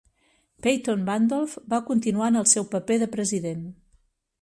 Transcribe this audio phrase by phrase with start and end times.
[0.67, 3.65] Peyton Randolph va continuar en el seu paper de president.